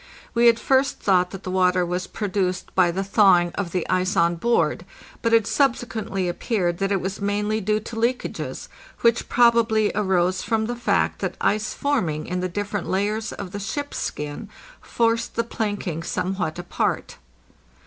[0.33, 4.15] We at first thought that the water was produced by the thawing of the ice
[4.17, 4.83] on board,
[5.21, 7.95] but it THE "FRAM" BEFORE HER RELEASE subsequently appeared that it was mainly due to
[7.95, 8.67] leakages,
[9.01, 13.59] which probably arose from the fact that ice forming in the different layers of the
[13.59, 14.49] ship's skin
[14.81, 17.17] forced the planking somewhat apart.